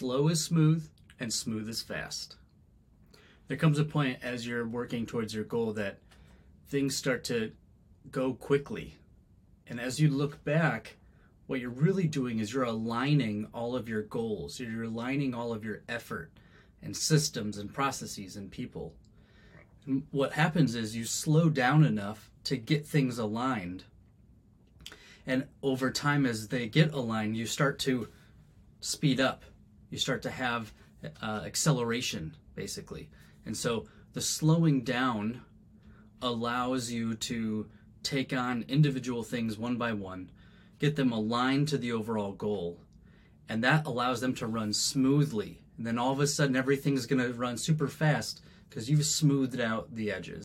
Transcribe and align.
slow 0.00 0.28
is 0.28 0.42
smooth 0.42 0.88
and 1.18 1.30
smooth 1.30 1.68
is 1.68 1.82
fast. 1.82 2.36
There 3.48 3.58
comes 3.58 3.78
a 3.78 3.84
point 3.84 4.18
as 4.22 4.46
you're 4.46 4.66
working 4.66 5.04
towards 5.04 5.34
your 5.34 5.44
goal 5.44 5.74
that 5.74 5.98
things 6.68 6.96
start 6.96 7.22
to 7.24 7.52
go 8.10 8.32
quickly. 8.32 8.96
And 9.66 9.78
as 9.78 10.00
you 10.00 10.08
look 10.08 10.42
back, 10.42 10.96
what 11.48 11.60
you're 11.60 11.68
really 11.68 12.06
doing 12.06 12.38
is 12.38 12.50
you're 12.50 12.62
aligning 12.62 13.48
all 13.52 13.76
of 13.76 13.90
your 13.90 14.00
goals, 14.04 14.58
you're 14.58 14.84
aligning 14.84 15.34
all 15.34 15.52
of 15.52 15.66
your 15.66 15.82
effort 15.86 16.32
and 16.82 16.96
systems 16.96 17.58
and 17.58 17.70
processes 17.70 18.36
and 18.36 18.50
people. 18.50 18.94
And 19.84 20.04
what 20.12 20.32
happens 20.32 20.74
is 20.74 20.96
you 20.96 21.04
slow 21.04 21.50
down 21.50 21.84
enough 21.84 22.30
to 22.44 22.56
get 22.56 22.86
things 22.86 23.18
aligned. 23.18 23.84
And 25.26 25.44
over 25.62 25.90
time, 25.90 26.24
as 26.24 26.48
they 26.48 26.68
get 26.68 26.94
aligned, 26.94 27.36
you 27.36 27.44
start 27.44 27.78
to 27.80 28.08
speed 28.80 29.20
up. 29.20 29.44
You 29.90 29.98
start 29.98 30.22
to 30.22 30.30
have 30.30 30.72
uh, 31.22 31.42
acceleration, 31.44 32.36
basically. 32.54 33.08
And 33.44 33.56
so 33.56 33.86
the 34.12 34.20
slowing 34.20 34.82
down 34.82 35.42
allows 36.22 36.90
you 36.90 37.14
to 37.14 37.68
take 38.02 38.32
on 38.32 38.64
individual 38.68 39.22
things 39.22 39.58
one 39.58 39.76
by 39.76 39.92
one, 39.92 40.30
get 40.78 40.96
them 40.96 41.12
aligned 41.12 41.68
to 41.68 41.78
the 41.78 41.92
overall 41.92 42.32
goal, 42.32 42.80
and 43.48 43.62
that 43.64 43.86
allows 43.86 44.20
them 44.20 44.34
to 44.34 44.46
run 44.46 44.72
smoothly. 44.72 45.60
And 45.76 45.86
then 45.86 45.98
all 45.98 46.12
of 46.12 46.20
a 46.20 46.26
sudden, 46.26 46.56
everything's 46.56 47.06
going 47.06 47.22
to 47.22 47.32
run 47.32 47.56
super 47.56 47.88
fast 47.88 48.42
because 48.68 48.88
you've 48.88 49.04
smoothed 49.04 49.60
out 49.60 49.94
the 49.94 50.12
edges. 50.12 50.38